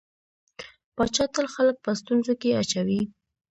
[0.95, 3.01] پاچا تل خلک په ستونزو کې اچوي.